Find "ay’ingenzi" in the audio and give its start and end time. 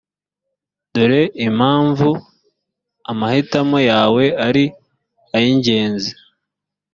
5.35-6.11